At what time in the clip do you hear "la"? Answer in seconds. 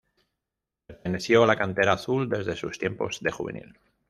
1.45-1.55